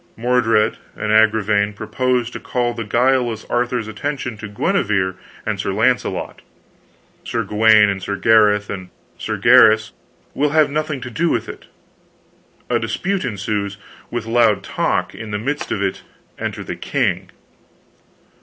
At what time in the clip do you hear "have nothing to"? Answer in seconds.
10.49-11.11